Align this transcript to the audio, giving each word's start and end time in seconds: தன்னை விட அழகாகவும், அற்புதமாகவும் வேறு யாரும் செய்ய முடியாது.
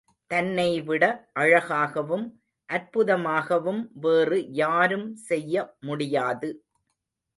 தன்னை 0.31 0.81
விட 0.81 1.03
அழகாகவும், 1.33 2.25
அற்புதமாகவும் 2.69 3.81
வேறு 3.95 4.51
யாரும் 4.53 5.15
செய்ய 5.15 5.55
முடியாது. 5.79 6.49